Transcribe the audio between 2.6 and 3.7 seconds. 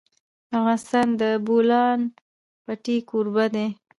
پټي کوربه دی.